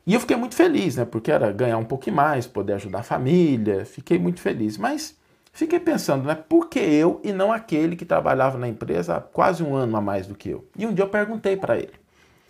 E 0.06 0.14
eu 0.14 0.20
fiquei 0.20 0.36
muito 0.36 0.56
feliz, 0.56 0.96
né? 0.96 1.06
Porque 1.06 1.32
era 1.32 1.52
ganhar 1.52 1.78
um 1.78 1.86
pouco 1.86 2.12
mais, 2.12 2.48
poder 2.48 2.74
ajudar 2.74 3.00
a 3.00 3.04
família, 3.04 3.86
fiquei 3.86 4.18
muito 4.18 4.40
feliz. 4.40 4.78
Mas 4.78 5.16
fiquei 5.58 5.80
pensando, 5.80 6.26
né? 6.26 6.36
Por 6.36 6.70
que 6.70 6.80
eu 6.80 7.20
e 7.24 7.34
não 7.34 7.52
aquele 7.52 7.96
que 7.96 8.06
trabalhava 8.06 8.60
na 8.60 8.68
empresa 8.68 9.18
há 9.18 9.22
quase 9.22 9.64
um 9.64 9.76
ano 9.76 9.98
a 9.98 10.02
mais 10.02 10.28
do 10.28 10.36
que 10.36 10.50
eu? 10.50 10.68
E 10.78 10.86
um 10.86 10.94
dia 10.94 11.04
eu 11.04 11.10
perguntei 11.10 11.58
para 11.58 11.78
ele. 11.78 11.94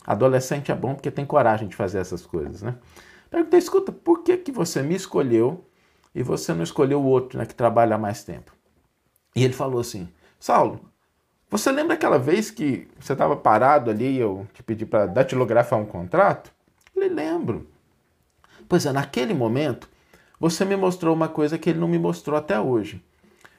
Adolescente 0.06 0.74
é 0.74 0.76
bom 0.76 0.94
porque 0.94 1.10
tem 1.10 1.26
coragem 1.26 1.70
de 1.70 1.76
fazer 1.76 2.00
essas 2.00 2.26
coisas, 2.26 2.62
né? 2.62 2.76
Perguntei, 3.30 3.60
escuta, 3.60 3.94
por 3.94 4.24
que, 4.24 4.36
que 4.36 4.52
você 4.52 4.82
me 4.82 4.94
escolheu 4.94 5.66
e 6.14 6.22
você 6.22 6.54
não 6.54 6.64
escolheu 6.64 7.02
o 7.02 7.06
outro, 7.06 7.40
né, 7.40 7.46
que 7.46 7.56
trabalha 7.56 7.96
há 7.96 7.98
mais 7.98 8.24
tempo? 8.24 8.52
E 9.36 9.44
ele 9.44 9.54
falou 9.54 9.80
assim, 9.80 10.10
Saulo, 10.40 10.80
você 11.50 11.72
lembra 11.72 11.94
aquela 11.94 12.20
vez 12.20 12.52
que 12.52 12.90
você 13.00 13.14
estava 13.14 13.38
parado 13.38 13.90
ali 13.90 14.16
e 14.16 14.20
eu 14.20 14.46
te 14.54 14.62
pedi 14.62 14.86
para 14.86 15.06
datilografar 15.06 15.80
um 15.80 15.86
contrato? 15.86 16.52
Ele 16.96 17.08
lembro. 17.08 17.68
Pois 18.68 18.86
é, 18.86 18.92
naquele 18.92 19.34
momento, 19.34 19.90
você 20.40 20.64
me 20.66 20.76
mostrou 20.76 21.14
uma 21.14 21.28
coisa 21.28 21.58
que 21.58 21.70
ele 21.70 21.80
não 21.80 21.88
me 21.88 22.00
mostrou 22.00 22.38
até 22.38 22.60
hoje, 22.60 23.04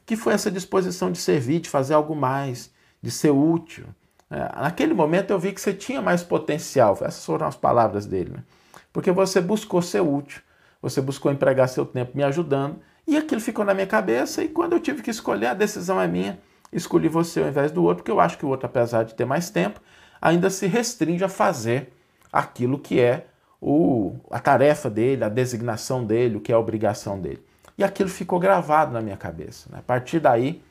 que 0.07 0.17
foi 0.17 0.33
essa 0.33 0.51
disposição 0.51 1.11
de 1.11 1.19
servir, 1.19 1.61
de 1.61 1.69
fazer 1.69 1.95
algo 1.95 2.15
mais, 2.15 2.71
de 3.03 3.11
ser 3.11 3.31
útil, 3.31 3.87
é, 4.31 4.61
naquele 4.61 4.93
momento 4.93 5.31
eu 5.31 5.39
vi 5.39 5.53
que 5.53 5.61
você 5.61 5.73
tinha 5.73 6.03
mais 6.03 6.23
potencial. 6.23 6.93
Essas 7.01 7.25
foram 7.25 7.47
as 7.47 7.57
palavras 7.57 8.07
dele. 8.07 8.31
Né? 8.37 8.45
Porque 8.93 9.11
você 9.11 9.41
buscou 9.41 9.81
ser 9.81 10.01
útil, 10.01 10.43
você 10.83 11.01
buscou 11.01 11.33
empregar 11.33 11.69
seu 11.69 11.87
tempo 11.87 12.17
me 12.17 12.23
ajudando, 12.23 12.79
e 13.07 13.17
aquilo 13.17 13.41
ficou 13.41 13.65
na 13.65 13.73
minha 13.73 13.87
cabeça. 13.87 14.43
E 14.43 14.49
quando 14.49 14.75
eu 14.75 14.81
tive 14.81 15.03
que 15.03 15.11
escolher, 15.11 15.47
a 15.47 15.55
decisão 15.55 16.01
é 16.01 16.07
minha. 16.07 16.39
Escolhi 16.71 17.09
você 17.09 17.41
ao 17.41 17.49
invés 17.49 17.73
do 17.73 17.83
outro, 17.83 18.03
porque 18.03 18.11
eu 18.11 18.21
acho 18.21 18.37
que 18.37 18.45
o 18.45 18.49
outro, 18.49 18.67
apesar 18.67 19.05
de 19.05 19.15
ter 19.15 19.25
mais 19.25 19.49
tempo, 19.49 19.81
ainda 20.21 20.51
se 20.51 20.67
restringe 20.67 21.25
a 21.25 21.29
fazer 21.29 21.91
aquilo 22.31 22.79
que 22.79 23.01
é 23.01 23.27
o, 23.61 24.17
a 24.31 24.39
tarefa 24.39 24.89
dele, 24.89 25.25
a 25.25 25.29
designação 25.29 26.05
dele, 26.05 26.37
o 26.37 26.41
que 26.41 26.53
é 26.53 26.55
a 26.55 26.59
obrigação 26.59 27.21
dele. 27.21 27.43
E 27.77 27.85
aquilo 27.85 28.09
ficou 28.09 28.39
gravado 28.39 28.93
na 28.93 29.01
minha 29.01 29.17
cabeça. 29.17 29.69
Né? 29.71 29.79
A 29.79 29.83
partir 29.83 30.21
daí, 30.21 30.63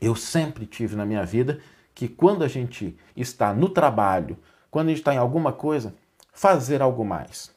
eu 0.00 0.16
sempre 0.16 0.66
tive 0.66 0.96
na 0.96 1.06
minha 1.06 1.24
vida 1.24 1.60
que 1.94 2.08
quando 2.08 2.42
a 2.42 2.48
gente 2.48 2.96
está 3.16 3.52
no 3.52 3.68
trabalho, 3.68 4.36
quando 4.70 4.86
a 4.86 4.90
gente 4.90 4.98
está 4.98 5.14
em 5.14 5.18
alguma 5.18 5.52
coisa, 5.52 5.94
fazer 6.32 6.80
algo 6.80 7.04
mais, 7.04 7.50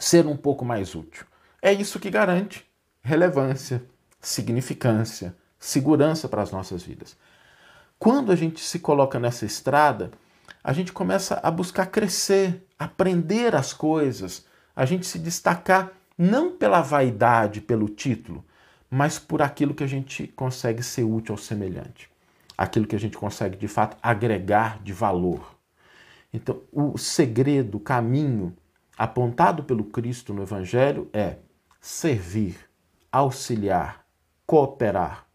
ser 0.00 0.26
um 0.26 0.36
pouco 0.36 0.64
mais 0.64 0.94
útil. 0.94 1.26
É 1.60 1.72
isso 1.72 2.00
que 2.00 2.10
garante 2.10 2.66
relevância, 3.02 3.82
significância, 4.20 5.34
segurança 5.58 6.28
para 6.28 6.42
as 6.42 6.50
nossas 6.50 6.82
vidas. 6.82 7.16
Quando 7.98 8.32
a 8.32 8.36
gente 8.36 8.60
se 8.60 8.80
coloca 8.80 9.20
nessa 9.20 9.44
estrada, 9.44 10.10
a 10.62 10.72
gente 10.72 10.92
começa 10.92 11.40
a 11.42 11.50
buscar 11.50 11.86
crescer, 11.86 12.66
aprender 12.78 13.54
as 13.54 13.72
coisas, 13.72 14.46
a 14.74 14.84
gente 14.84 15.06
se 15.06 15.18
destacar 15.18 15.90
não 16.16 16.56
pela 16.56 16.80
vaidade, 16.80 17.60
pelo 17.60 17.88
título, 17.88 18.44
mas 18.90 19.18
por 19.18 19.42
aquilo 19.42 19.74
que 19.74 19.84
a 19.84 19.88
gente 19.88 20.26
consegue 20.28 20.82
ser 20.82 21.04
útil 21.04 21.34
ao 21.34 21.38
semelhante 21.38 22.12
aquilo 22.56 22.86
que 22.86 22.96
a 22.96 23.00
gente 23.00 23.16
consegue 23.16 23.56
de 23.56 23.68
fato 23.68 23.96
agregar 24.02 24.80
de 24.82 24.92
valor. 24.92 25.56
Então, 26.32 26.60
o 26.72 26.96
segredo, 26.96 27.76
o 27.76 27.80
caminho 27.80 28.56
apontado 28.96 29.64
pelo 29.64 29.84
Cristo 29.84 30.32
no 30.32 30.42
Evangelho 30.42 31.08
é 31.12 31.36
servir, 31.80 32.56
auxiliar, 33.10 34.04
cooperar, 34.46 35.26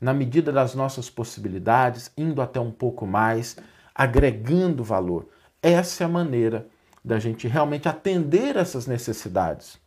na 0.00 0.14
medida 0.14 0.52
das 0.52 0.74
nossas 0.74 1.10
possibilidades, 1.10 2.12
indo 2.16 2.40
até 2.40 2.60
um 2.60 2.70
pouco 2.70 3.06
mais, 3.06 3.56
agregando 3.96 4.84
valor. 4.84 5.26
Essa 5.62 6.04
é 6.04 6.06
a 6.06 6.08
maneira 6.08 6.68
da 7.02 7.18
gente 7.18 7.48
realmente 7.48 7.88
atender 7.88 8.56
essas 8.56 8.86
necessidades. 8.86 9.80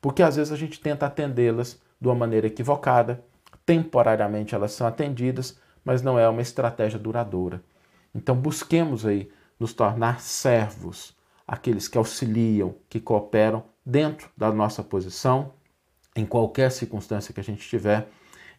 Porque 0.00 0.22
às 0.22 0.36
vezes 0.36 0.52
a 0.52 0.56
gente 0.56 0.78
tenta 0.78 1.06
atendê-las 1.06 1.80
de 1.98 2.06
uma 2.06 2.14
maneira 2.14 2.46
equivocada, 2.46 3.24
temporariamente 3.64 4.54
elas 4.54 4.72
são 4.72 4.86
atendidas, 4.86 5.58
mas 5.84 6.02
não 6.02 6.18
é 6.18 6.28
uma 6.28 6.42
estratégia 6.42 6.98
duradoura. 6.98 7.62
Então 8.14 8.36
busquemos 8.36 9.06
aí 9.06 9.30
nos 9.58 9.72
tornar 9.72 10.20
servos, 10.20 11.16
aqueles 11.46 11.88
que 11.88 11.96
auxiliam, 11.96 12.74
que 12.88 13.00
cooperam 13.00 13.64
dentro 13.84 14.28
da 14.36 14.52
nossa 14.52 14.82
posição, 14.82 15.54
em 16.14 16.26
qualquer 16.26 16.70
circunstância 16.70 17.32
que 17.32 17.40
a 17.40 17.44
gente 17.44 17.60
estiver. 17.60 18.08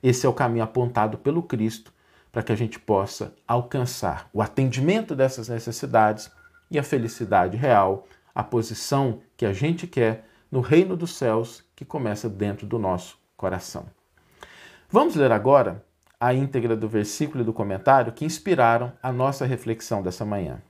Esse 0.01 0.25
é 0.25 0.29
o 0.29 0.33
caminho 0.33 0.63
apontado 0.63 1.17
pelo 1.17 1.43
Cristo 1.43 1.93
para 2.31 2.43
que 2.43 2.51
a 2.51 2.55
gente 2.55 2.79
possa 2.79 3.33
alcançar 3.47 4.29
o 4.33 4.41
atendimento 4.41 5.15
dessas 5.15 5.49
necessidades 5.49 6.31
e 6.69 6.77
a 6.77 6.83
felicidade 6.83 7.57
real, 7.57 8.07
a 8.33 8.43
posição 8.43 9.21
que 9.35 9.45
a 9.45 9.53
gente 9.53 9.87
quer 9.87 10.25
no 10.51 10.61
reino 10.61 10.95
dos 10.95 11.15
céus 11.15 11.63
que 11.75 11.85
começa 11.85 12.29
dentro 12.29 12.67
do 12.67 12.77
nosso 12.77 13.17
coração. 13.35 13.85
Vamos 14.89 15.15
ler 15.15 15.31
agora 15.31 15.83
a 16.19 16.33
íntegra 16.33 16.75
do 16.75 16.89
versículo 16.89 17.43
e 17.43 17.45
do 17.45 17.53
comentário 17.53 18.11
que 18.11 18.25
inspiraram 18.25 18.91
a 19.01 19.11
nossa 19.11 19.45
reflexão 19.45 20.01
dessa 20.01 20.25
manhã. 20.25 20.61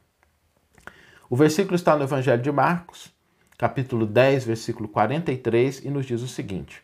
O 1.29 1.35
versículo 1.35 1.75
está 1.75 1.95
no 1.95 2.03
Evangelho 2.03 2.41
de 2.41 2.51
Marcos, 2.51 3.13
capítulo 3.57 4.05
10, 4.05 4.45
versículo 4.45 4.87
43, 4.87 5.85
e 5.85 5.89
nos 5.89 6.05
diz 6.05 6.21
o 6.21 6.27
seguinte: 6.27 6.83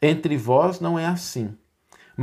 Entre 0.00 0.36
vós 0.36 0.80
não 0.80 0.98
é 0.98 1.06
assim, 1.06 1.56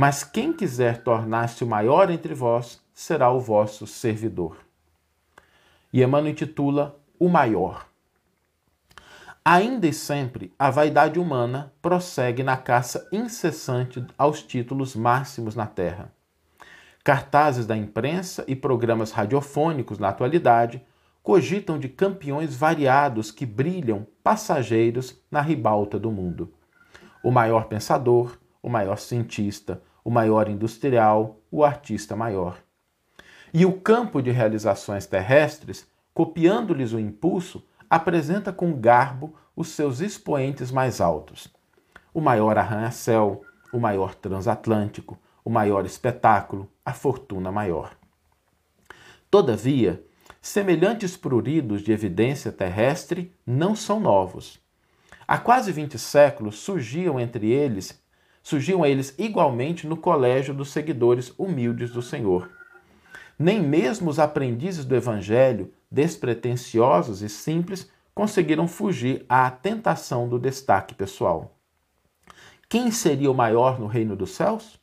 mas 0.00 0.22
quem 0.22 0.52
quiser 0.52 1.02
tornar-se 1.02 1.64
o 1.64 1.66
maior 1.66 2.08
entre 2.08 2.32
vós 2.32 2.80
será 2.94 3.32
o 3.32 3.40
vosso 3.40 3.84
servidor. 3.84 4.56
E 5.92 6.04
Emmanuel 6.04 6.30
intitula 6.30 6.96
O 7.18 7.28
Maior. 7.28 7.84
Ainda 9.44 9.88
e 9.88 9.92
sempre, 9.92 10.54
a 10.56 10.70
vaidade 10.70 11.18
humana 11.18 11.72
prossegue 11.82 12.44
na 12.44 12.56
caça 12.56 13.08
incessante 13.10 14.06
aos 14.16 14.40
títulos 14.40 14.94
máximos 14.94 15.56
na 15.56 15.66
terra. 15.66 16.12
Cartazes 17.02 17.66
da 17.66 17.76
imprensa 17.76 18.44
e 18.46 18.54
programas 18.54 19.10
radiofônicos 19.10 19.98
na 19.98 20.10
atualidade 20.10 20.80
cogitam 21.24 21.76
de 21.76 21.88
campeões 21.88 22.54
variados 22.54 23.32
que 23.32 23.44
brilham 23.44 24.06
passageiros 24.22 25.20
na 25.28 25.40
ribalta 25.40 25.98
do 25.98 26.12
mundo. 26.12 26.54
O 27.20 27.32
maior 27.32 27.64
pensador, 27.64 28.38
o 28.62 28.68
maior 28.68 28.96
cientista, 28.98 29.82
o 30.08 30.10
maior 30.10 30.48
industrial, 30.48 31.38
o 31.50 31.62
artista 31.62 32.16
maior. 32.16 32.62
E 33.52 33.66
o 33.66 33.78
campo 33.78 34.22
de 34.22 34.30
realizações 34.30 35.04
terrestres, 35.04 35.86
copiando-lhes 36.14 36.94
o 36.94 36.98
impulso, 36.98 37.62
apresenta 37.90 38.50
com 38.50 38.72
garbo 38.72 39.34
os 39.54 39.68
seus 39.68 40.00
expoentes 40.00 40.70
mais 40.70 41.02
altos. 41.02 41.54
O 42.14 42.22
maior 42.22 42.56
arranha-céu, 42.56 43.42
o 43.70 43.78
maior 43.78 44.14
transatlântico, 44.14 45.18
o 45.44 45.50
maior 45.50 45.84
espetáculo, 45.84 46.72
a 46.82 46.94
fortuna 46.94 47.52
maior. 47.52 47.94
Todavia, 49.30 50.02
semelhantes 50.40 51.18
pruridos 51.18 51.82
de 51.82 51.92
evidência 51.92 52.50
terrestre 52.50 53.30
não 53.46 53.76
são 53.76 54.00
novos. 54.00 54.58
Há 55.26 55.36
quase 55.36 55.70
20 55.70 55.98
séculos 55.98 56.60
surgiam 56.60 57.20
entre 57.20 57.50
eles, 57.50 58.02
surgiam 58.48 58.86
eles 58.86 59.14
igualmente 59.18 59.86
no 59.86 59.94
colégio 59.94 60.54
dos 60.54 60.70
seguidores 60.70 61.34
humildes 61.36 61.90
do 61.90 62.00
Senhor. 62.00 62.50
Nem 63.38 63.62
mesmo 63.62 64.08
os 64.08 64.18
aprendizes 64.18 64.86
do 64.86 64.96
evangelho 64.96 65.70
despretensiosos 65.90 67.20
e 67.20 67.28
simples, 67.28 67.90
conseguiram 68.14 68.66
fugir 68.66 69.26
à 69.28 69.50
tentação 69.50 70.26
do 70.26 70.38
destaque 70.38 70.94
pessoal. 70.94 71.58
Quem 72.70 72.90
seria 72.90 73.30
o 73.30 73.34
maior 73.34 73.78
no 73.78 73.86
reino 73.86 74.16
dos 74.16 74.30
céus? 74.30 74.80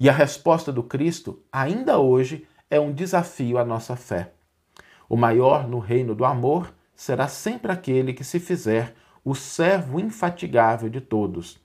E 0.00 0.08
a 0.08 0.12
resposta 0.12 0.72
do 0.72 0.82
Cristo, 0.82 1.42
ainda 1.52 1.98
hoje, 1.98 2.48
é 2.70 2.80
um 2.80 2.90
desafio 2.90 3.58
à 3.58 3.66
nossa 3.66 3.96
fé. 3.96 4.32
O 5.10 5.16
maior 5.16 5.68
no 5.68 5.78
reino 5.78 6.14
do 6.14 6.24
amor 6.24 6.72
será 6.96 7.28
sempre 7.28 7.70
aquele 7.70 8.14
que 8.14 8.24
se 8.24 8.40
fizer 8.40 8.94
o 9.22 9.34
servo 9.34 10.00
infatigável 10.00 10.88
de 10.88 11.02
todos, 11.02 11.60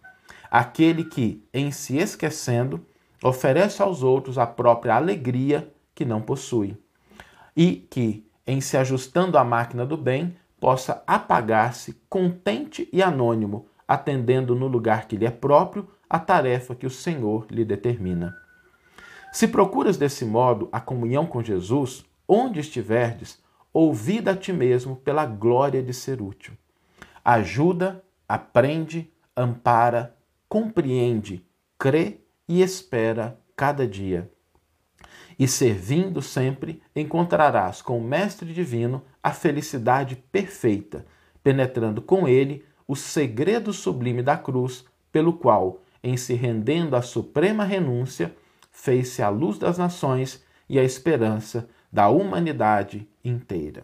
aquele 0.54 1.04
que, 1.04 1.44
em 1.52 1.72
se 1.72 1.98
esquecendo, 1.98 2.86
oferece 3.24 3.82
aos 3.82 4.04
outros 4.04 4.38
a 4.38 4.46
própria 4.46 4.94
alegria 4.94 5.74
que 5.96 6.06
não 6.06 6.22
possui, 6.22 6.78
e 7.58 7.88
que, 7.90 8.24
em 8.46 8.62
se 8.62 8.78
ajustando 8.78 9.40
à 9.40 9.44
máquina 9.44 9.84
do 9.84 9.98
bem, 9.98 10.38
possa 10.60 11.02
apagar-se 11.08 12.00
contente 12.08 12.88
e 12.94 13.02
anônimo, 13.02 13.66
atendendo 13.88 14.54
no 14.54 14.68
lugar 14.68 15.08
que 15.08 15.18
lhe 15.18 15.26
é 15.26 15.32
próprio 15.32 15.90
a 16.08 16.20
tarefa 16.20 16.76
que 16.76 16.86
o 16.86 16.92
Senhor 16.92 17.48
lhe 17.50 17.66
determina. 17.66 18.38
Se 19.32 19.48
procuras 19.48 19.98
desse 19.98 20.24
modo 20.24 20.70
a 20.72 20.80
comunhão 20.80 21.26
com 21.26 21.42
Jesus, 21.42 22.06
onde 22.28 22.60
estiverdes, 22.60 23.42
ouvida 23.74 24.32
a 24.32 24.38
ti 24.38 24.54
mesmo 24.54 24.98
pela 24.98 25.26
glória 25.26 25.82
de 25.82 25.96
ser 25.96 26.22
útil. 26.22 26.54
Ajuda, 27.26 28.04
aprende, 28.30 29.12
ampara, 29.36 30.16
compreende, 30.54 31.44
crê 31.80 32.20
e 32.48 32.62
espera 32.62 33.40
cada 33.56 33.88
dia 33.88 34.32
e 35.40 35.48
servindo 35.48 36.22
sempre, 36.22 36.80
encontrarás 36.96 37.82
com 37.82 37.98
o 37.98 38.04
Mestre 38.04 38.54
Divino 38.54 39.02
a 39.24 39.32
felicidade 39.32 40.16
perfeita, 40.32 41.08
penetrando 41.44 42.04
com 42.04 42.28
ele 42.28 42.64
o 42.88 42.96
segredo 42.96 43.74
sublime 43.74 44.22
da 44.22 44.38
cruz, 44.38 44.86
pelo 45.12 45.34
qual, 45.34 45.82
em 46.04 46.16
se 46.16 46.36
rendendo 46.36 46.96
à 46.96 47.02
suprema 47.02 47.64
renúncia, 47.64 48.32
fez-se 48.72 49.24
a 49.24 49.30
luz 49.30 49.58
das 49.58 49.80
nações 49.80 50.44
e 50.70 50.78
a 50.78 50.84
esperança 50.84 51.68
da 51.92 52.10
humanidade 52.10 53.10
inteira. 53.26 53.84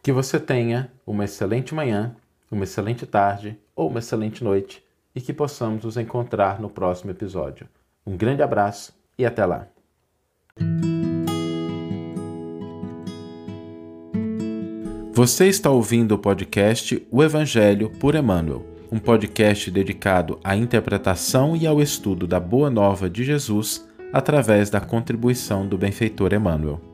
Que 0.00 0.12
você 0.12 0.38
tenha 0.38 0.92
uma 1.04 1.24
excelente 1.24 1.74
manhã, 1.74 2.14
uma 2.48 2.62
excelente 2.62 3.04
tarde 3.04 3.58
ou 3.74 3.88
uma 3.88 3.98
excelente 3.98 4.44
noite 4.44 4.88
e 5.14 5.20
que 5.20 5.32
possamos 5.32 5.84
nos 5.84 5.96
encontrar 5.96 6.60
no 6.60 6.70
próximo 6.70 7.10
episódio. 7.10 7.66
Um 8.06 8.16
grande 8.16 8.42
abraço 8.42 8.92
e 9.18 9.26
até 9.26 9.44
lá! 9.44 9.66
Você 15.12 15.48
está 15.48 15.68
ouvindo 15.70 16.12
o 16.12 16.18
podcast 16.18 17.06
O 17.10 17.22
Evangelho 17.22 17.90
por 17.90 18.14
Emmanuel, 18.14 18.64
um 18.90 18.98
podcast 18.98 19.70
dedicado 19.70 20.40
à 20.42 20.56
interpretação 20.56 21.54
e 21.54 21.66
ao 21.66 21.80
estudo 21.82 22.26
da 22.26 22.40
Boa 22.40 22.70
Nova 22.70 23.10
de 23.10 23.22
Jesus 23.22 23.86
através 24.12 24.70
da 24.70 24.80
contribuição 24.80 25.66
do 25.66 25.76
benfeitor 25.76 26.32
Emmanuel. 26.32 26.89